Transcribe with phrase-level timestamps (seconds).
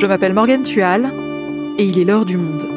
[0.00, 1.10] Je m'appelle Morgane Tual
[1.76, 2.68] et il est l'heure du monde.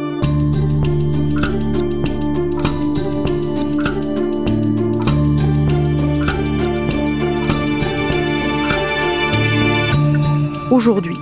[10.71, 11.13] Aujourd'hui,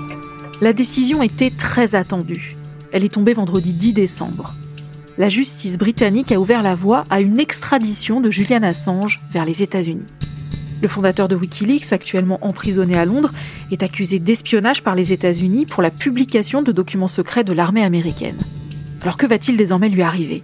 [0.62, 2.56] la décision était très attendue.
[2.94, 4.56] Elle est tombée vendredi 10 décembre.
[5.18, 9.64] La justice britannique a ouvert la voie à une extradition de Julian Assange vers les
[9.64, 10.06] États-Unis.
[10.82, 13.34] Le fondateur de Wikileaks, actuellement emprisonné à Londres,
[13.72, 18.38] est accusé d'espionnage par les États-Unis pour la publication de documents secrets de l'armée américaine.
[19.02, 20.44] Alors que va-t-il désormais lui arriver?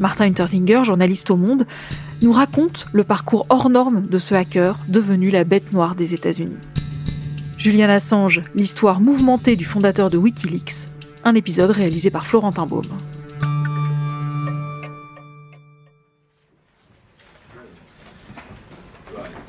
[0.00, 1.66] Martin Untersinger, journaliste au Monde,
[2.22, 6.56] nous raconte le parcours hors norme de ce hacker devenu la bête noire des États-Unis.
[7.58, 10.88] Julian Assange, l'histoire mouvementée du fondateur de Wikileaks,
[11.24, 12.82] un épisode réalisé par Florentin Baume.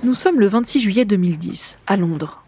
[0.03, 2.43] Nous sommes le 26 juillet 2010, à Londres.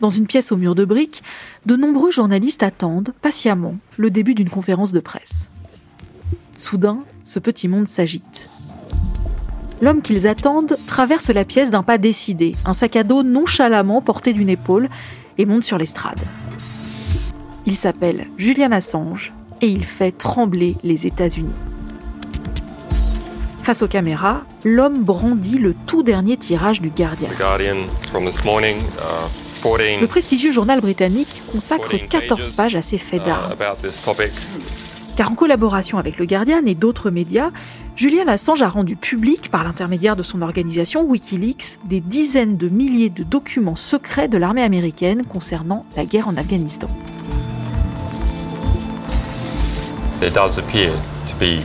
[0.00, 1.22] Dans une pièce au mur de briques,
[1.64, 5.48] de nombreux journalistes attendent patiemment le début d'une conférence de presse.
[6.56, 8.50] Soudain, ce petit monde s'agite.
[9.80, 14.34] L'homme qu'ils attendent traverse la pièce d'un pas décidé, un sac à dos nonchalamment porté
[14.34, 14.90] d'une épaule,
[15.38, 16.20] et monte sur l'estrade.
[17.64, 19.32] Il s'appelle Julian Assange
[19.62, 21.54] et il fait trembler les États-Unis.
[23.70, 27.28] Face aux caméras, l'homme brandit le tout dernier tirage du Guardian.
[27.28, 28.16] Uh,
[30.00, 33.54] Le prestigieux journal britannique consacre 14 pages à ces faits uh, d'armes.
[35.16, 37.52] Car en collaboration avec le Guardian et d'autres médias,
[37.94, 43.10] Julian Assange a rendu public, par l'intermédiaire de son organisation Wikileaks, des dizaines de milliers
[43.10, 46.90] de documents secrets de l'armée américaine concernant la guerre en Afghanistan.
[50.18, 50.90] There does appear
[51.28, 51.62] to be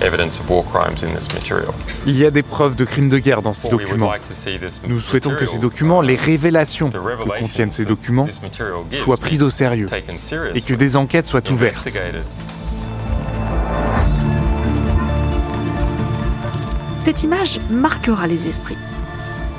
[0.00, 1.72] evidence of war crimes in this material.
[2.06, 4.12] Il y a des preuves de crimes de guerre dans ces documents.
[4.88, 8.28] Nous souhaitons que ces documents, uh, les révélations the que revelations contiennent ces documents,
[8.92, 11.88] soient prises au sérieux taken et seriously, que des enquêtes soient ouvertes.
[17.04, 18.78] Cette image marquera les esprits.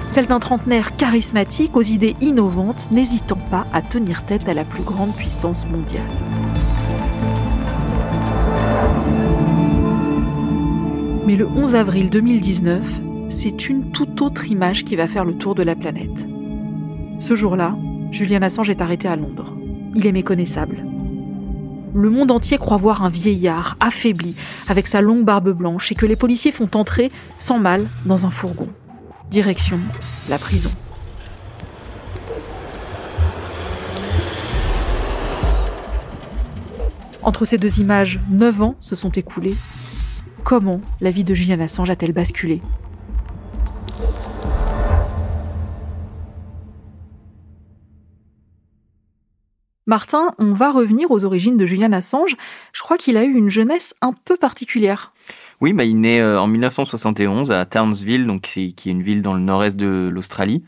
[0.10, 4.84] Celle d'un trentenaire charismatique aux idées innovantes, n'hésitant pas à tenir tête à la plus
[4.84, 6.04] grande puissance mondiale.
[11.34, 15.56] Mais le 11 avril 2019, c'est une toute autre image qui va faire le tour
[15.56, 16.28] de la planète.
[17.18, 17.76] Ce jour-là,
[18.12, 19.58] Julian Assange est arrêté à Londres.
[19.96, 20.86] Il est méconnaissable.
[21.96, 24.36] Le monde entier croit voir un vieillard affaibli,
[24.68, 28.30] avec sa longue barbe blanche, et que les policiers font entrer, sans mal, dans un
[28.30, 28.68] fourgon.
[29.32, 29.80] Direction
[30.30, 30.70] la prison.
[37.24, 39.56] Entre ces deux images, neuf ans se sont écoulés.
[40.56, 42.60] Comment la vie de Julian Assange a-t-elle basculé
[49.88, 52.36] Martin, on va revenir aux origines de Julian Assange.
[52.72, 55.12] Je crois qu'il a eu une jeunesse un peu particulière.
[55.60, 59.40] Oui, bah, il naît euh, en 1971 à Townsville, qui est une ville dans le
[59.40, 60.64] nord-est de l'Australie.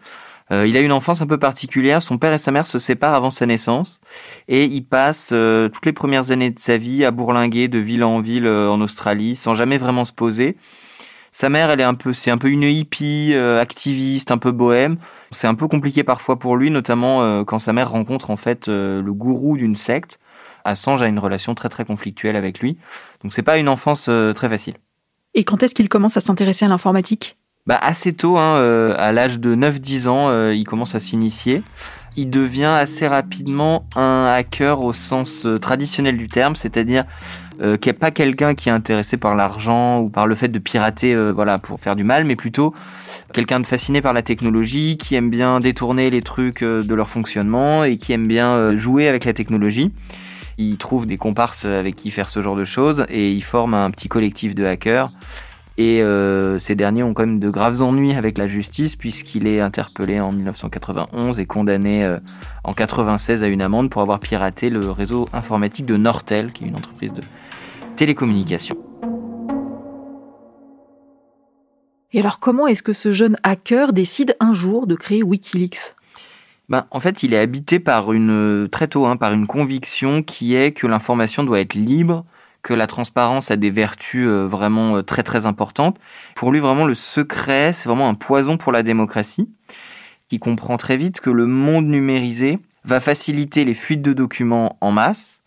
[0.52, 2.04] Euh, il a une enfance un peu particulière.
[2.04, 4.00] Son père et sa mère se séparent avant sa naissance
[4.48, 8.04] et il passe euh, toutes les premières années de sa vie à bourlinguer de ville
[8.04, 10.58] en ville euh, en Australie sans jamais vraiment se poser.
[11.32, 14.96] Sa mère, elle est un peu, c'est un peu une hippie, activiste, un peu bohème.
[15.32, 19.12] C'est un peu compliqué parfois pour lui, notamment quand sa mère rencontre en fait le
[19.12, 20.18] gourou d'une secte.
[20.64, 22.78] Assange a une relation très très conflictuelle avec lui,
[23.22, 24.76] donc c'est pas une enfance très facile.
[25.34, 27.36] Et quand est-ce qu'il commence à s'intéresser à l'informatique?
[27.68, 31.64] Bah assez tôt, hein, euh, à l'âge de 9-10 ans, euh, il commence à s'initier.
[32.16, 37.06] Il devient assez rapidement un hacker au sens euh, traditionnel du terme, c'est-à-dire
[37.62, 40.60] euh, qui n'est pas quelqu'un qui est intéressé par l'argent ou par le fait de
[40.60, 42.76] pirater euh, voilà, pour faire du mal, mais plutôt
[43.34, 47.84] quelqu'un de fasciné par la technologie, qui aime bien détourner les trucs de leur fonctionnement
[47.84, 49.92] et qui aime bien jouer avec la technologie.
[50.58, 53.90] Il trouve des comparses avec qui faire ce genre de choses et il forme un
[53.90, 55.10] petit collectif de hackers.
[55.78, 59.60] Et euh, ces derniers ont quand même de graves ennuis avec la justice puisqu'il est
[59.60, 62.20] interpellé en 1991 et condamné euh,
[62.64, 66.68] en 96 à une amende pour avoir piraté le réseau informatique de Nortel, qui est
[66.68, 67.22] une entreprise de
[67.98, 68.78] télécommunications.
[72.14, 75.94] Et alors comment est-ce que ce jeune hacker décide un jour de créer Wikileaks?
[76.70, 80.56] Ben, en fait, il est habité par une très tôt, hein, par une conviction qui
[80.56, 82.26] est que l'information doit être libre,
[82.66, 86.00] que la transparence a des vertus euh, vraiment euh, très très importantes.
[86.34, 89.48] Pour lui, vraiment, le secret, c'est vraiment un poison pour la démocratie.
[90.32, 94.92] Il comprend très vite que le monde numérisé va faciliter les fuites de documents en
[94.92, 95.42] masse,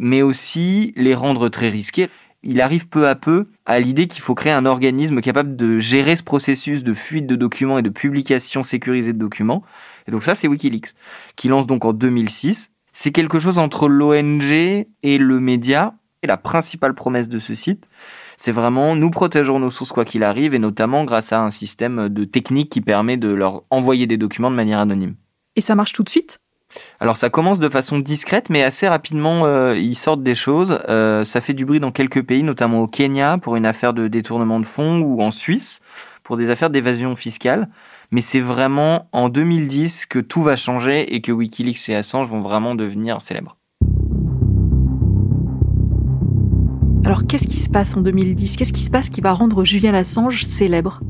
[0.00, 2.08] mais aussi les rendre très risqués.
[2.42, 6.16] Il arrive peu à peu à l'idée qu'il faut créer un organisme capable de gérer
[6.16, 9.62] ce processus de fuite de documents et de publication sécurisée de documents.
[10.08, 10.94] Et donc ça, c'est Wikileaks,
[11.36, 12.70] qui lance donc en 2006.
[12.92, 15.94] C'est quelque chose entre l'ONG et le média.
[16.22, 17.88] Et la principale promesse de ce site,
[18.36, 22.08] c'est vraiment nous protégeons nos sources quoi qu'il arrive, et notamment grâce à un système
[22.08, 25.14] de technique qui permet de leur envoyer des documents de manière anonyme.
[25.56, 26.38] Et ça marche tout de suite?
[27.00, 30.80] Alors ça commence de façon discrète, mais assez rapidement euh, ils sortent des choses.
[30.88, 34.08] Euh, ça fait du bruit dans quelques pays, notamment au Kenya pour une affaire de
[34.08, 35.80] détournement de fonds ou en Suisse
[36.22, 37.68] pour des affaires d'évasion fiscale.
[38.10, 42.40] Mais c'est vraiment en 2010 que tout va changer et que Wikileaks et Assange vont
[42.40, 43.56] vraiment devenir célèbres.
[47.06, 49.94] Alors qu'est-ce qui se passe en 2010 Qu'est-ce qui se passe qui va rendre Julian
[49.94, 51.00] Assange célèbre?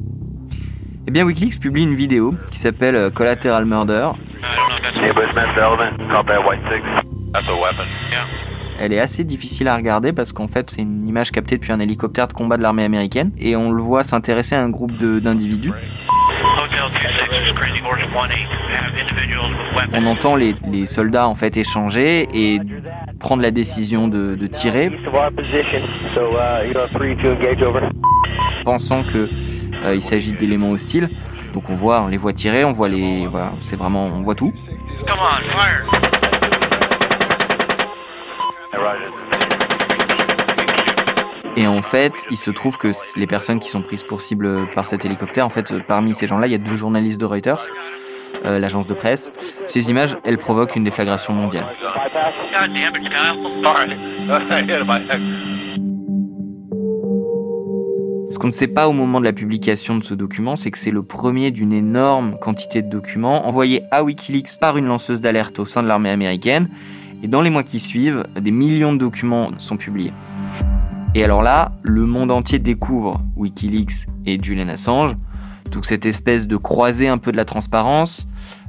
[1.09, 4.11] Eh bien Wikileaks publie une vidéo qui s'appelle euh, Collateral Murder.
[8.79, 11.81] Elle est assez difficile à regarder parce qu'en fait c'est une image captée depuis un
[11.81, 15.19] hélicoptère de combat de l'armée américaine et on le voit s'intéresser à un groupe de-
[15.19, 15.73] d'individus.
[19.95, 22.61] On entend les, les soldats en fait échanger et
[23.19, 24.91] prendre la décision de, de tirer,
[28.65, 29.29] pensant que
[29.85, 31.09] euh, il s'agit d'éléments hostiles.
[31.53, 34.35] Donc on voit, on les voit tirer, on voit les, voilà, c'est vraiment, on voit
[34.35, 34.53] tout.
[35.07, 35.87] Come on, fire!
[41.59, 44.87] Et en fait, il se trouve que les personnes qui sont prises pour cible par
[44.87, 47.67] cet hélicoptère, en fait, parmi ces gens-là, il y a deux journalistes de Reuters,
[48.47, 49.33] euh, l'agence de presse.
[49.67, 51.67] Ces images, elles provoquent une déflagration mondiale.
[58.31, 60.79] Ce qu'on ne sait pas au moment de la publication de ce document, c'est que
[60.79, 65.59] c'est le premier d'une énorme quantité de documents envoyés à Wikileaks par une lanceuse d'alerte
[65.59, 66.69] au sein de l'armée américaine.
[67.23, 70.13] Et dans les mois qui suivent, des millions de documents sont publiés.
[71.15, 75.17] Et alors là, le monde entier découvre Wikileaks et Julian Assange,
[75.71, 78.27] donc cette espèce de croisée un peu de la transparence,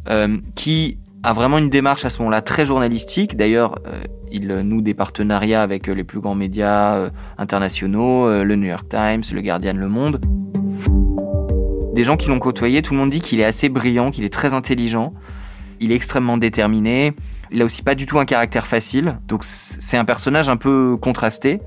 [0.09, 3.35] euh, qui a vraiment une démarche à ce moment-là très journalistique.
[3.35, 8.67] D'ailleurs, euh, il noue des partenariats avec euh, les plus grands médias internationaux, le New
[8.67, 10.21] York Times, le Guardian, Le Monde.
[11.93, 14.33] Des gens qui l'ont côtoyé, tout le monde dit qu'il est assez brillant, qu'il est
[14.33, 15.13] très intelligent,
[15.79, 17.13] il est extrêmement déterminé.
[17.49, 20.97] Il a aussi pas du tout un caractère facile, donc c'est un personnage un peu
[21.01, 21.61] contrasté,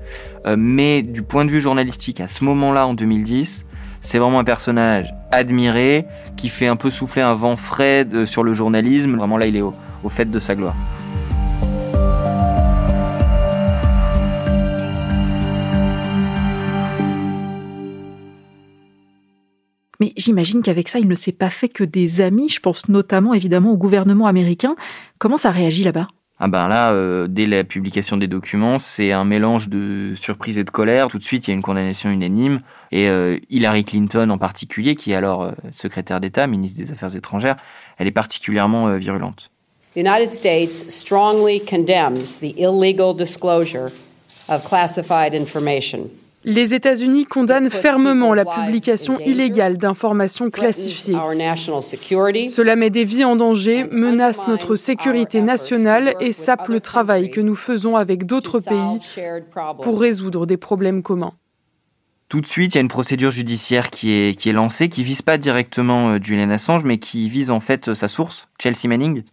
[0.55, 3.65] mais du point de vue journalistique, à ce moment-là, en 2010,
[4.01, 6.05] c'est vraiment un personnage admiré,
[6.35, 9.15] qui fait un peu souffler un vent frais sur le journalisme.
[9.15, 10.75] Vraiment là, il est au, au fait de sa gloire.
[19.99, 22.49] Mais j'imagine qu'avec ça, il ne s'est pas fait que des amis.
[22.49, 24.75] Je pense notamment évidemment au gouvernement américain.
[25.19, 26.07] Comment ça réagit là-bas?
[26.43, 30.63] Ah ben là, euh, dès la publication des documents, c'est un mélange de surprise et
[30.63, 31.07] de colère.
[31.07, 32.61] Tout de suite, il y a une condamnation unanime.
[32.91, 37.15] Et euh, Hillary Clinton en particulier, qui est alors euh, secrétaire d'État, ministre des Affaires
[37.15, 37.57] étrangères,
[37.99, 39.51] elle est particulièrement virulente.
[39.93, 43.91] The United States strongly condemns the illegal disclosure
[44.49, 46.09] of classified information.
[46.43, 51.13] Les États-Unis condamnent fermement la publication illégale d'informations classifiées.
[51.13, 57.41] Cela met des vies en danger, menace notre sécurité nationale et sape le travail que
[57.41, 58.99] nous faisons avec d'autres pays
[59.83, 61.33] pour résoudre des problèmes communs.
[62.31, 65.03] Tout de suite, il y a une procédure judiciaire qui est, qui est lancée, qui
[65.03, 68.87] vise pas directement euh, Julian Assange, mais qui vise en fait euh, sa source, Chelsea
[68.87, 69.23] Manning.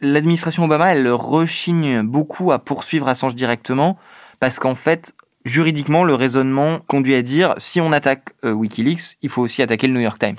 [0.00, 3.98] L'administration Obama, elle rechigne beaucoup à poursuivre Assange directement,
[4.38, 5.15] parce qu'en fait,
[5.46, 9.86] juridiquement, le raisonnement conduit à dire si on attaque euh, Wikileaks, il faut aussi attaquer
[9.86, 10.36] le New York Times.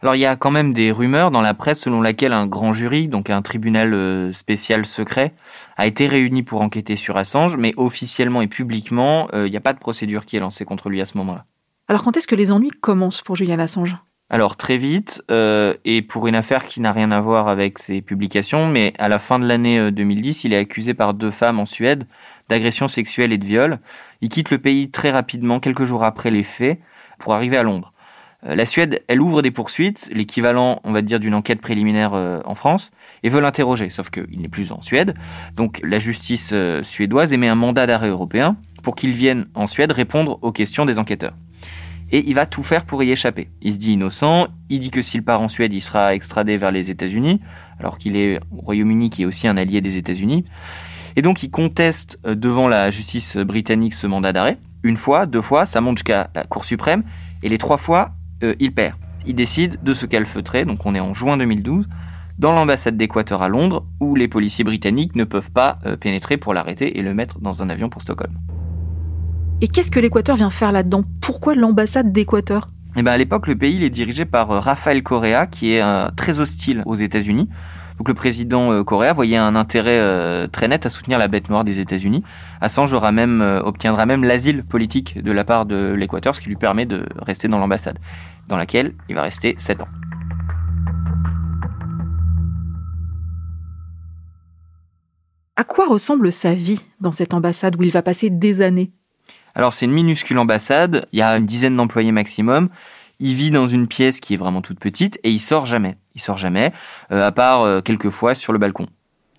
[0.00, 2.72] Alors il y a quand même des rumeurs dans la presse selon laquelle un grand
[2.72, 5.34] jury, donc un tribunal euh, spécial secret,
[5.76, 9.60] a été réuni pour enquêter sur Assange, mais officiellement et publiquement, euh, il n'y a
[9.60, 11.44] pas de procédure qui est lancée contre lui à ce moment-là.
[11.88, 13.96] Alors quand est-ce que les ennuis commencent pour Julian Assange?
[14.28, 18.00] Alors très vite, euh, et pour une affaire qui n'a rien à voir avec ses
[18.02, 21.60] publications, mais à la fin de l'année euh, 2010, il est accusé par deux femmes
[21.60, 22.08] en Suède
[22.48, 23.78] d'agression sexuelle et de viol.
[24.20, 26.80] Il quitte le pays très rapidement, quelques jours après les faits,
[27.18, 27.92] pour arriver à Londres.
[28.44, 32.40] Euh, La Suède, elle ouvre des poursuites, l'équivalent, on va dire, d'une enquête préliminaire euh,
[32.44, 32.90] en France,
[33.22, 35.14] et veut l'interroger, sauf qu'il n'est plus en Suède.
[35.54, 39.92] Donc la justice euh, suédoise émet un mandat d'arrêt européen pour qu'il vienne en Suède
[39.92, 41.34] répondre aux questions des enquêteurs.
[42.12, 43.48] Et il va tout faire pour y échapper.
[43.62, 46.70] Il se dit innocent, il dit que s'il part en Suède, il sera extradé vers
[46.70, 47.40] les États-Unis,
[47.80, 50.44] alors qu'il est au Royaume-Uni, qui est aussi un allié des États-Unis.
[51.16, 54.58] Et donc il conteste euh, devant la justice britannique ce mandat d'arrêt.
[54.82, 57.02] Une fois, deux fois, ça monte jusqu'à la Cour suprême,
[57.42, 58.12] et les trois fois,
[58.44, 58.94] euh, il perd.
[59.26, 61.88] Il décide de se calfeutrer, donc on est en juin 2012,
[62.38, 66.54] dans l'ambassade d'Équateur à Londres, où les policiers britanniques ne peuvent pas euh, pénétrer pour
[66.54, 68.34] l'arrêter et le mettre dans un avion pour Stockholm.
[69.62, 71.02] Et qu'est-ce que l'Équateur vient faire là-dedans?
[71.22, 72.70] Pourquoi l'ambassade d'Équateur?
[72.94, 76.10] Eh ben à l'époque, le pays il est dirigé par Rafael Correa, qui est euh,
[76.14, 77.48] très hostile aux États-Unis,
[77.98, 81.48] Donc le président euh, Correa voyait un intérêt euh, très net à soutenir la bête
[81.48, 82.22] noire des États-Unis.
[82.60, 86.48] Assange aura même, euh, obtiendra même l'asile politique de la part de l'Équateur, ce qui
[86.48, 87.98] lui permet de rester dans l'ambassade,
[88.48, 89.88] dans laquelle il va rester 7 ans.
[95.58, 98.92] À quoi ressemble sa vie dans cette ambassade où il va passer des années?
[99.54, 102.68] Alors c'est une minuscule ambassade, il y a une dizaine d'employés maximum.
[103.18, 105.96] Il vit dans une pièce qui est vraiment toute petite et il sort jamais.
[106.14, 106.72] Il sort jamais,
[107.12, 108.86] euh, à part euh, quelques fois sur le balcon.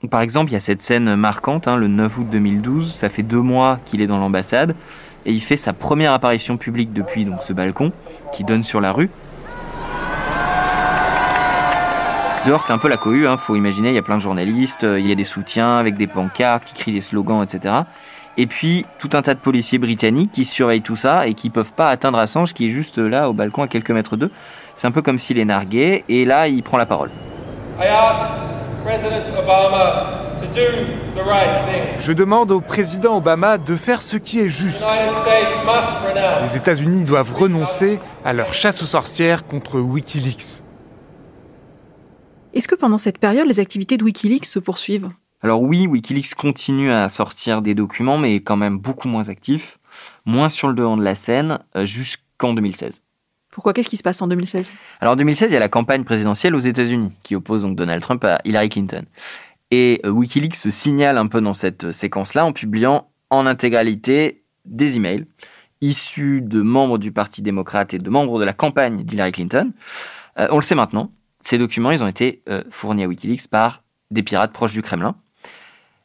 [0.09, 3.23] Par exemple, il y a cette scène marquante, hein, le 9 août 2012, ça fait
[3.23, 4.75] deux mois qu'il est dans l'ambassade
[5.25, 7.91] et il fait sa première apparition publique depuis donc ce balcon
[8.33, 9.11] qui donne sur la rue.
[12.47, 14.85] Dehors, c'est un peu la cohue, hein, faut imaginer, il y a plein de journalistes,
[14.85, 17.73] euh, il y a des soutiens avec des pancartes qui crient des slogans, etc.
[18.39, 21.73] Et puis, tout un tas de policiers britanniques qui surveillent tout ça et qui peuvent
[21.73, 24.29] pas atteindre Assange qui est juste là au balcon à quelques mètres d'eux.
[24.75, 27.09] C'est un peu comme s'il est nargué et là, il prend la parole.
[27.79, 28.21] I ask
[28.83, 31.99] President Obama to do the right thing.
[31.99, 34.85] Je demande au président Obama de faire ce qui est juste.
[36.41, 40.63] Les États-Unis doivent renoncer à leur chasse aux sorcières contre Wikileaks.
[42.53, 45.09] Est-ce que pendant cette période, les activités de Wikileaks se poursuivent?
[45.47, 49.79] Alors oui, Wikileaks continue à sortir des documents, mais est quand même beaucoup moins actif,
[50.25, 53.01] moins sur le devant de la scène, euh, jusqu'en 2016.
[53.49, 53.71] Pourquoi?
[53.71, 56.53] Qu'est-ce qui se passe en 2016 Alors en 2016, il y a la campagne présidentielle
[56.53, 59.05] aux États-Unis qui oppose donc Donald Trump à Hillary Clinton.
[59.71, 64.43] Et euh, Wikileaks se signale un peu dans cette euh, séquence-là en publiant en intégralité
[64.65, 65.25] des emails
[65.79, 69.71] issus de membres du Parti démocrate et de membres de la campagne d'Hillary Clinton.
[70.39, 71.11] Euh, on le sait maintenant,
[71.43, 75.15] ces documents, ils ont été euh, fournis à Wikileaks par des pirates proches du Kremlin.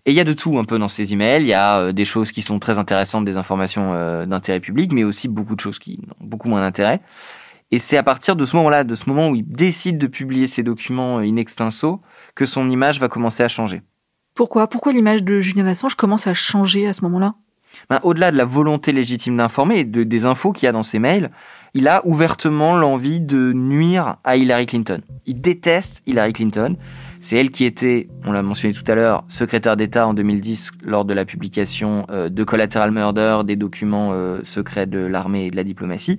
[0.05, 1.43] Et il y a de tout un peu dans ces emails.
[1.43, 4.93] Il y a euh, des choses qui sont très intéressantes, des informations euh, d'intérêt public,
[4.93, 7.01] mais aussi beaucoup de choses qui n'ont beaucoup moins d'intérêt.
[7.71, 10.49] Et c'est à partir de ce moment-là, de ce moment où il décide de publier
[10.49, 12.01] ces documents euh, in extenso,
[12.35, 13.83] que son image va commencer à changer.
[14.35, 14.67] Pourquoi?
[14.67, 17.35] Pourquoi l'image de Julian Assange commence à changer à ce moment-là?
[17.89, 20.83] Ben, Au-delà de la volonté légitime d'informer et de, des infos qu'il y a dans
[20.83, 21.31] ces mails,
[21.75, 25.01] il a ouvertement l'envie de nuire à Hillary Clinton.
[25.27, 26.77] Il déteste Hillary Clinton.
[27.21, 31.05] C'est elle qui était, on l'a mentionné tout à l'heure, secrétaire d'État en 2010 lors
[31.05, 35.57] de la publication euh, de Collateral Murder, des documents euh, secrets de l'armée et de
[35.57, 36.19] la diplomatie.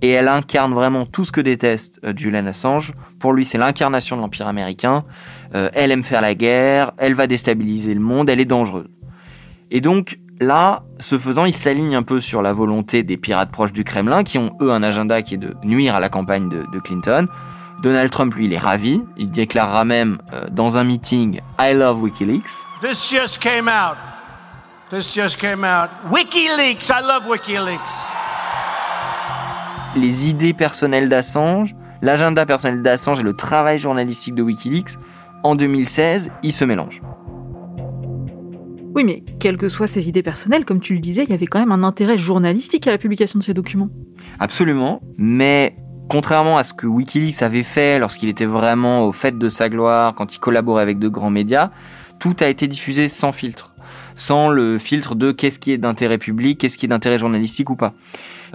[0.00, 2.94] Et elle incarne vraiment tout ce que déteste euh, Julian Assange.
[3.18, 5.04] Pour lui, c'est l'incarnation de l'Empire américain.
[5.52, 8.88] Elle aime faire la guerre, elle va déstabiliser le monde, elle est dangereuse.
[9.70, 13.72] Et donc, là, ce faisant, il s'aligne un peu sur la volonté des pirates proches
[13.72, 16.64] du Kremlin, qui ont eux un agenda qui est de nuire à la campagne de,
[16.72, 17.26] de Clinton.
[17.82, 19.02] Donald Trump, lui, il est ravi.
[19.16, 22.50] Il déclarera même euh, dans un meeting I love WikiLeaks.
[22.80, 23.96] This just came out.
[24.90, 25.88] This just came out.
[26.10, 26.90] WikiLeaks.
[26.90, 27.80] I love WikiLeaks.
[29.96, 34.98] Les idées personnelles d'Assange, l'agenda personnel d'Assange et le travail journalistique de WikiLeaks,
[35.42, 37.00] en 2016, ils se mélangent.
[38.94, 41.46] Oui, mais quelles que soient ses idées personnelles, comme tu le disais, il y avait
[41.46, 43.88] quand même un intérêt journalistique à la publication de ces documents.
[44.38, 45.76] Absolument, mais
[46.10, 50.14] contrairement à ce que Wikileaks avait fait lorsqu'il était vraiment au fait de sa gloire,
[50.16, 51.70] quand il collaborait avec de grands médias,
[52.18, 53.72] tout a été diffusé sans filtre,
[54.16, 57.76] sans le filtre de qu'est-ce qui est d'intérêt public, qu'est-ce qui est d'intérêt journalistique ou
[57.76, 57.94] pas.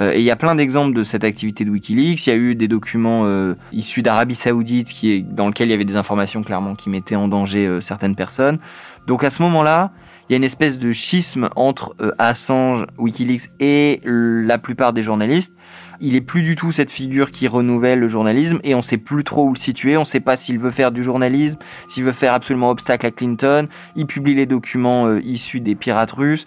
[0.01, 2.27] Euh, et il y a plein d'exemples de cette activité de Wikileaks.
[2.27, 5.71] Il y a eu des documents euh, issus d'Arabie Saoudite qui est, dans lesquels il
[5.71, 8.59] y avait des informations clairement qui mettaient en danger euh, certaines personnes.
[9.07, 9.91] Donc à ce moment-là,
[10.27, 15.01] il y a une espèce de schisme entre euh, Assange, Wikileaks et la plupart des
[15.01, 15.53] journalistes.
[16.01, 19.23] Il est plus du tout cette figure qui renouvelle le journalisme et on sait plus
[19.23, 19.97] trop où le situer.
[19.97, 23.67] On sait pas s'il veut faire du journalisme, s'il veut faire absolument obstacle à Clinton.
[23.95, 26.45] Il publie les documents euh, issus des pirates russes.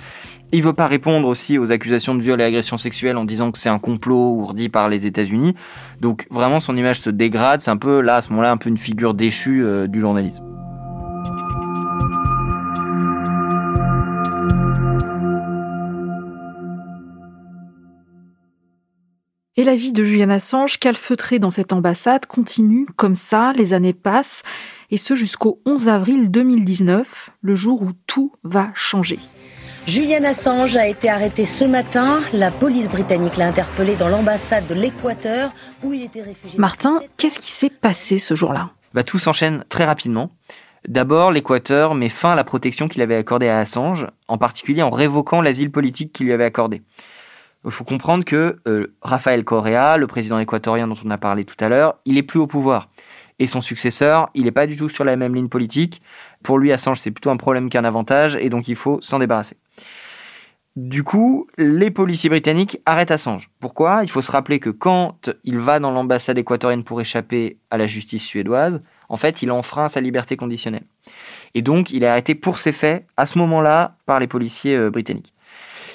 [0.50, 3.58] Il veut pas répondre aussi aux accusations de viol et agression sexuelle en disant que
[3.58, 5.54] c'est un complot ourdi par les États-Unis.
[6.00, 7.62] Donc vraiment son image se dégrade.
[7.62, 10.57] C'est un peu là à ce moment-là un peu une figure déchue euh, du journalisme.
[19.58, 23.92] Et la vie de Julian Assange, calfeutrée dans cette ambassade, continue comme ça, les années
[23.92, 24.44] passent,
[24.92, 29.18] et ce jusqu'au 11 avril 2019, le jour où tout va changer.
[29.88, 32.20] Julian Assange a été arrêté ce matin.
[32.32, 36.56] La police britannique l'a interpellé dans l'ambassade de l'Équateur où il était réfugié.
[36.56, 38.70] Martin, qu'est-ce qui s'est passé ce jour-là?
[38.94, 40.30] Bah, tout s'enchaîne très rapidement.
[40.86, 44.90] D'abord, l'Équateur met fin à la protection qu'il avait accordée à Assange, en particulier en
[44.90, 46.82] révoquant l'asile politique qu'il lui avait accordé.
[47.64, 51.56] Il faut comprendre que euh, Rafael Correa, le président équatorien dont on a parlé tout
[51.60, 52.88] à l'heure, il est plus au pouvoir.
[53.38, 56.02] Et son successeur, il n'est pas du tout sur la même ligne politique.
[56.42, 59.56] Pour lui, Assange, c'est plutôt un problème qu'un avantage, et donc il faut s'en débarrasser.
[60.76, 63.50] Du coup, les policiers britanniques arrêtent Assange.
[63.58, 64.04] Pourquoi?
[64.04, 67.88] Il faut se rappeler que quand il va dans l'ambassade équatorienne pour échapper à la
[67.88, 70.84] justice suédoise, en fait, il enfreint sa liberté conditionnelle.
[71.54, 74.90] Et donc, il est arrêté pour ces faits, à ce moment-là, par les policiers euh,
[74.90, 75.34] britanniques.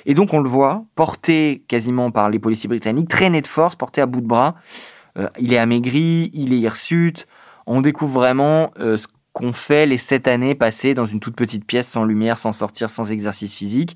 [0.05, 4.01] Et donc, on le voit, porté quasiment par les policiers britanniques, traîné de force, porté
[4.01, 4.55] à bout de bras.
[5.17, 7.27] Euh, il est amaigri, il est hirsute.
[7.65, 11.65] On découvre vraiment euh, ce qu'ont fait les sept années passées dans une toute petite
[11.65, 13.95] pièce sans lumière, sans sortir, sans exercice physique.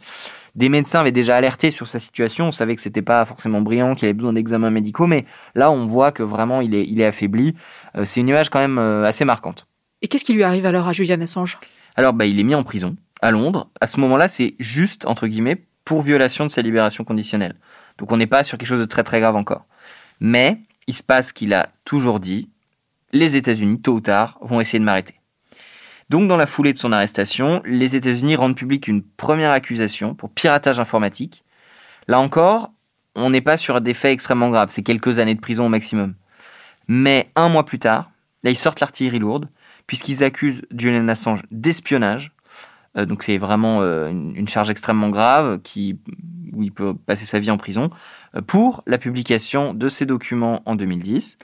[0.55, 2.47] Des médecins avaient déjà alerté sur sa situation.
[2.47, 5.85] On savait que c'était pas forcément brillant, qu'il avait besoin d'examens médicaux, mais là, on
[5.85, 7.53] voit que vraiment, il est, il est affaibli.
[7.95, 9.67] Euh, c'est une image quand même assez marquante.
[10.01, 11.59] Et qu'est-ce qui lui arrive alors à Julian Assange?
[11.95, 13.69] Alors, bah, il est mis en prison à Londres.
[13.81, 17.55] À ce moment-là, c'est juste, entre guillemets, pour violation de sa libération conditionnelle.
[17.97, 19.63] Donc, on n'est pas sur quelque chose de très très grave encore.
[20.19, 22.49] Mais, il se passe qu'il a toujours dit,
[23.13, 25.15] les États-Unis, tôt ou tard, vont essayer de m'arrêter.
[26.09, 30.29] Donc, dans la foulée de son arrestation, les États-Unis rendent public une première accusation pour
[30.29, 31.45] piratage informatique.
[32.09, 32.73] Là encore,
[33.15, 36.15] on n'est pas sur des faits extrêmement graves, c'est quelques années de prison au maximum.
[36.89, 38.11] Mais un mois plus tard,
[38.43, 39.47] là, ils sortent l'artillerie lourde,
[39.87, 42.33] puisqu'ils accusent Julian Assange d'espionnage.
[42.97, 45.99] Euh, donc, c'est vraiment euh, une, charge extrêmement grave qui,
[46.53, 47.89] où il peut passer sa vie en prison,
[48.35, 51.37] euh, pour la publication de ces documents en 2010.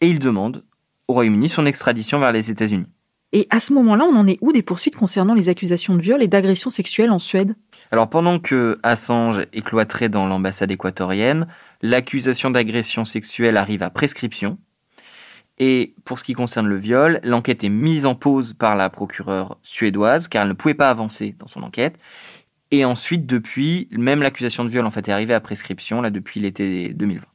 [0.00, 0.64] Et ils demandent
[1.08, 2.86] au Royaume-Uni son extradition vers les États-Unis.
[3.32, 6.20] Et à ce moment-là, on en est où des poursuites concernant les accusations de viol
[6.20, 7.54] et d'agression sexuelle en Suède?
[7.92, 11.46] Alors pendant que Assange est cloîtré dans l'ambassade équatorienne,
[11.80, 14.58] l'accusation d'agression sexuelle arrive à prescription.
[15.62, 19.58] Et pour ce qui concerne le viol, l'enquête est mise en pause par la procureure
[19.62, 21.98] suédoise car elle ne pouvait pas avancer dans son enquête.
[22.70, 26.40] Et ensuite, depuis, même l'accusation de viol en fait est arrivée à prescription là depuis
[26.40, 27.26] l'été 2020.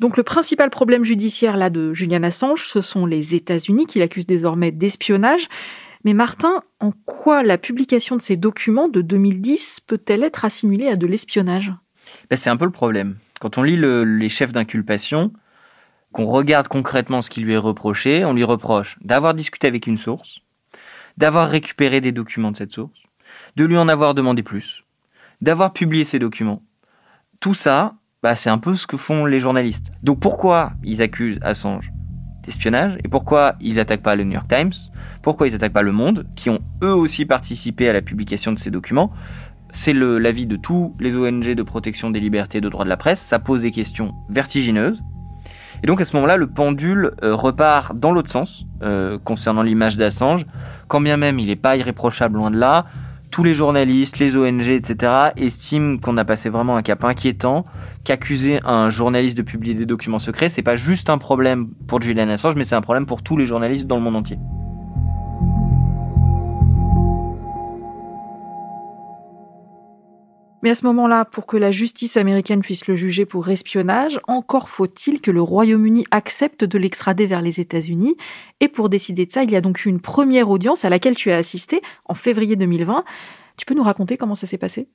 [0.00, 4.26] Donc le principal problème judiciaire là de Julian Assange, ce sont les États-Unis qui l'accusent
[4.26, 5.48] désormais d'espionnage.
[6.02, 10.96] Mais Martin, en quoi la publication de ces documents de 2010 peut-elle être assimilée à
[10.96, 11.72] de l'espionnage?
[12.28, 13.16] Ben, C'est un peu le problème.
[13.40, 15.32] Quand on lit le, les chefs d'inculpation,
[16.14, 19.98] qu'on regarde concrètement ce qui lui est reproché, on lui reproche d'avoir discuté avec une
[19.98, 20.38] source,
[21.18, 23.02] d'avoir récupéré des documents de cette source,
[23.56, 24.84] de lui en avoir demandé plus,
[25.40, 26.62] d'avoir publié ces documents.
[27.40, 29.90] Tout ça, bah, c'est un peu ce que font les journalistes.
[30.04, 31.90] Donc pourquoi ils accusent Assange
[32.44, 34.72] d'espionnage et pourquoi ils n'attaquent pas le New York Times
[35.20, 38.58] Pourquoi ils n'attaquent pas Le Monde, qui ont eux aussi participé à la publication de
[38.60, 39.12] ces documents
[39.72, 42.96] C'est l'avis de tous les ONG de protection des libertés et de droits de la
[42.96, 43.20] presse.
[43.20, 45.02] Ça pose des questions vertigineuses.
[45.82, 49.96] Et donc à ce moment-là, le pendule euh, repart dans l'autre sens euh, concernant l'image
[49.96, 50.46] d'Assange.
[50.88, 52.86] Quand bien même il n'est pas irréprochable loin de là,
[53.30, 57.64] tous les journalistes, les ONG, etc., estiment qu'on a passé vraiment un cap inquiétant,
[58.04, 62.28] qu'accuser un journaliste de publier des documents secrets, c'est pas juste un problème pour Julian
[62.28, 64.38] Assange, mais c'est un problème pour tous les journalistes dans le monde entier.
[70.64, 74.70] Mais à ce moment-là, pour que la justice américaine puisse le juger pour espionnage, encore
[74.70, 78.16] faut-il que le Royaume-Uni accepte de l'extrader vers les États-Unis.
[78.60, 81.16] Et pour décider de ça, il y a donc eu une première audience à laquelle
[81.16, 83.04] tu as assisté en février 2020.
[83.58, 84.88] Tu peux nous raconter comment ça s'est passé?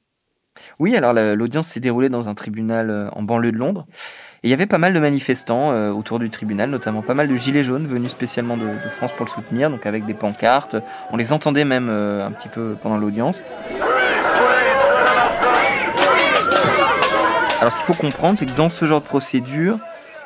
[0.80, 3.86] Oui, alors l'audience s'est déroulée dans un tribunal euh, en banlieue de Londres.
[4.42, 7.28] Et il y avait pas mal de manifestants euh, autour du tribunal, notamment pas mal
[7.28, 10.78] de gilets jaunes venus spécialement de, France pour le soutenir, donc avec des pancartes.
[11.12, 13.44] On les entendait même euh, un petit peu pendant l'audience.
[17.60, 19.80] Alors ce qu'il faut comprendre, c'est que dans ce genre de procédure,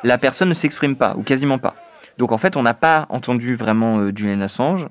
[0.04, 1.74] la personne ne s'exprime pas, ou quasiment pas.
[2.16, 4.86] Donc en fait, on n'a pas entendu vraiment euh, Julian Assange.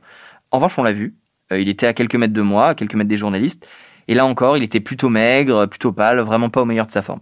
[0.51, 1.15] En revanche, on l'a vu.
[1.53, 3.65] Euh, il était à quelques mètres de moi, à quelques mètres des journalistes.
[4.09, 7.01] Et là encore, il était plutôt maigre, plutôt pâle, vraiment pas au meilleur de sa
[7.01, 7.21] forme.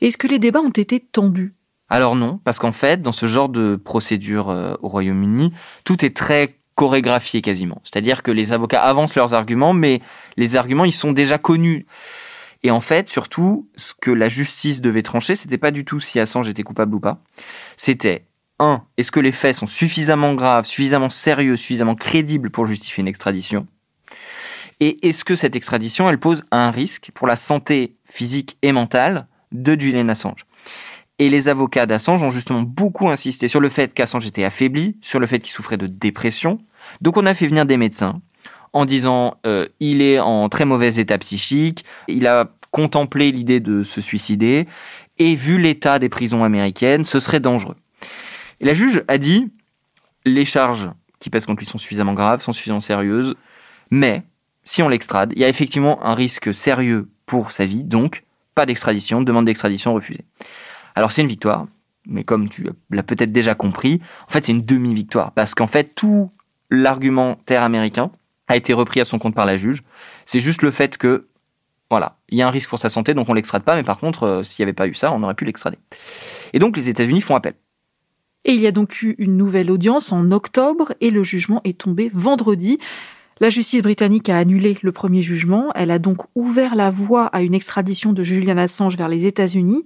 [0.00, 1.54] Est-ce que les débats ont été tendus?
[1.88, 5.52] Alors non, parce qu'en fait, dans ce genre de procédure euh, au Royaume-Uni,
[5.84, 7.80] tout est très chorégraphié quasiment.
[7.82, 10.00] C'est-à-dire que les avocats avancent leurs arguments, mais
[10.36, 11.86] les arguments, ils sont déjà connus.
[12.62, 16.20] Et en fait, surtout, ce que la justice devait trancher, c'était pas du tout si
[16.20, 17.22] Assange était coupable ou pas.
[17.76, 18.26] C'était
[18.58, 23.08] un, est-ce que les faits sont suffisamment graves, suffisamment sérieux, suffisamment crédibles pour justifier une
[23.08, 23.66] extradition?
[24.80, 29.26] Et est-ce que cette extradition, elle pose un risque pour la santé physique et mentale
[29.52, 30.46] de Julian Assange?
[31.18, 35.20] Et les avocats d'Assange ont justement beaucoup insisté sur le fait qu'Assange était affaibli, sur
[35.20, 36.58] le fait qu'il souffrait de dépression.
[37.02, 38.22] Donc on a fait venir des médecins
[38.72, 43.82] en disant euh, il est en très mauvais état psychique, il a contemplé l'idée de
[43.82, 44.66] se suicider,
[45.18, 47.76] et vu l'état des prisons américaines, ce serait dangereux.
[48.60, 49.50] Et la juge a dit
[50.24, 53.34] les charges qui pèsent contre lui sont suffisamment graves, sont suffisamment sérieuses,
[53.90, 54.22] mais
[54.64, 58.66] si on l'extrade, il y a effectivement un risque sérieux pour sa vie, donc pas
[58.66, 60.24] d'extradition, demande d'extradition refusée.
[60.94, 61.66] Alors c'est une victoire,
[62.06, 65.94] mais comme tu l'as peut-être déjà compris, en fait c'est une demi-victoire, parce qu'en fait
[65.94, 66.30] tout
[66.70, 68.10] l'argumentaire américain
[68.50, 69.82] a été repris à son compte par la juge.
[70.26, 71.28] C'est juste le fait que
[71.90, 73.98] Voilà, il y a un risque pour sa santé, donc on l'extrade pas, mais par
[73.98, 75.78] contre, euh, s'il n'y avait pas eu ça, on aurait pu l'extrader.
[76.52, 77.54] Et donc les États-Unis font appel.
[78.44, 81.78] Et il y a donc eu une nouvelle audience en octobre et le jugement est
[81.78, 82.78] tombé vendredi.
[83.40, 85.72] La justice britannique a annulé le premier jugement.
[85.74, 89.84] Elle a donc ouvert la voie à une extradition de Julian Assange vers les États-Unis.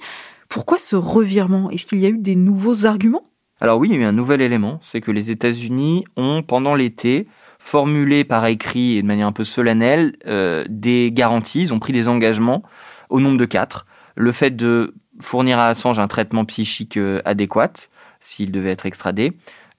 [0.48, 1.70] Pourquoi ce revirement?
[1.70, 3.30] Est-ce qu'il y a eu des nouveaux arguments?
[3.60, 6.74] Alors oui, il y a eu un nouvel élément, c'est que les États-Unis ont, pendant
[6.74, 7.26] l'été,
[7.64, 11.94] formulé par écrit et de manière un peu solennelle euh, des garanties, ils ont pris
[11.94, 12.62] des engagements
[13.08, 13.86] au nombre de quatre.
[14.16, 17.72] Le fait de fournir à Assange un traitement psychique euh, adéquat,
[18.20, 19.32] s'il devait être extradé.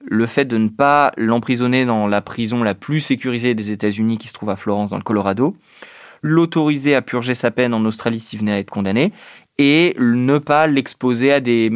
[0.04, 4.26] Le fait de ne pas l'emprisonner dans la prison la plus sécurisée des États-Unis qui
[4.26, 5.56] se trouve à Florence dans le Colorado.
[6.22, 9.12] L'autoriser à purger sa peine en Australie s'il venait à être condamné.
[9.58, 11.70] Et ne pas l'exposer à des,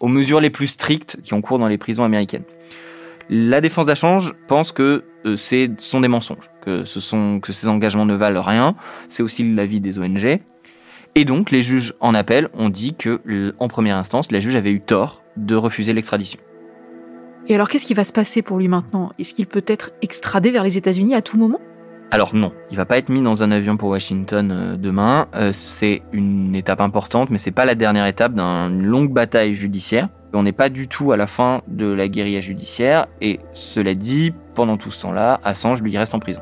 [0.00, 2.44] aux mesures les plus strictes qui ont cours dans les prisons américaines.
[3.30, 5.04] La défense d'Assange pense que
[5.36, 8.74] c'est ce sont des mensonges, que, ce sont, que ces engagements ne valent rien.
[9.08, 10.40] C'est aussi l'avis des ONG.
[11.14, 13.20] Et donc, les juges en appel ont dit que,
[13.58, 16.40] en première instance, la juge avait eu tort de refuser l'extradition.
[17.48, 19.12] Et alors qu'est-ce qui va se passer pour lui maintenant?
[19.18, 21.60] Est-ce qu'il peut être extradé vers les États-Unis à tout moment?
[22.10, 25.28] Alors non, il va pas être mis dans un avion pour Washington euh, demain.
[25.34, 30.08] Euh, c'est une étape importante, mais c'est pas la dernière étape d'une longue bataille judiciaire.
[30.34, 33.06] On n'est pas du tout à la fin de la guérilla judiciaire.
[33.20, 36.40] Et cela dit, pendant tout ce temps-là, Assange lui reste en prison.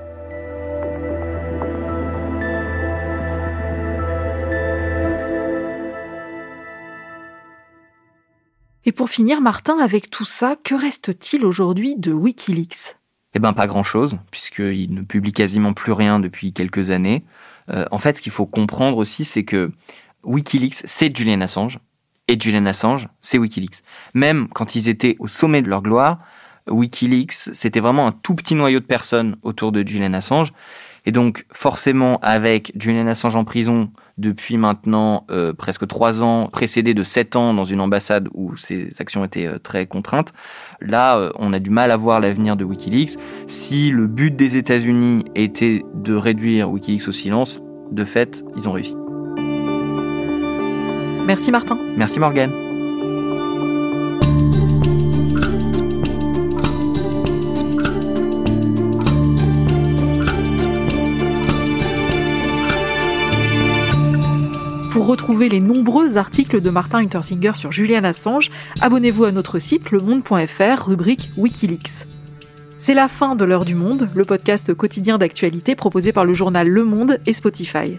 [8.85, 12.97] Et pour finir, Martin, avec tout ça, que reste-t-il aujourd'hui de Wikileaks?
[13.35, 17.23] Eh ben pas grand-chose, puisqu'il ne publie quasiment plus rien depuis quelques années.
[17.69, 19.71] Euh, en fait, ce qu'il faut comprendre aussi, c'est que
[20.25, 21.79] Wikileaks, c'est Julian Assange,
[22.31, 23.83] et Julian Assange, c'est Wikileaks.
[24.15, 26.19] Même quand ils étaient au sommet de leur gloire,
[26.69, 30.53] Wikileaks, c'était vraiment un tout petit noyau de personnes autour de Julian Assange.
[31.07, 36.95] Et donc, forcément, avec Julian Assange en prison depuis maintenant euh, presque trois ans, précédé
[36.95, 40.33] de sept ans dans une ambassade où ses actions étaient euh, très contraintes,
[40.81, 43.19] là, euh, on a du mal à voir l'avenir de Wikileaks.
[43.49, 48.73] Si le but des États-Unis était de réduire Wikileaks au silence, de fait, ils ont
[48.73, 48.95] réussi.
[51.27, 51.79] Merci Martin.
[51.97, 52.51] Merci Morgane.
[64.93, 69.93] Pour retrouver les nombreux articles de Martin Untersinger sur Julian Assange, abonnez-vous à notre site
[69.93, 72.07] lemonde.fr, rubrique Wikileaks.
[72.79, 76.69] C'est la fin de l'heure du monde, le podcast quotidien d'actualité proposé par le journal
[76.69, 77.99] Le Monde et Spotify.